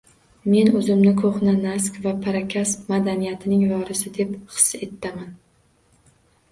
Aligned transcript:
Men 0.51 0.69
o‘zimni 0.79 1.11
ko‘hna 1.19 1.53
Nask 1.65 1.99
va 2.07 2.13
Parakas 2.25 2.73
madaniyatining 2.89 3.63
vorisi 3.77 4.17
deb 4.19 4.35
his 4.59 4.69
etaman 4.89 5.31